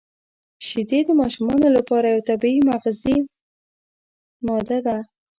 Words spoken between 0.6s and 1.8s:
•شیدې د ماشومانو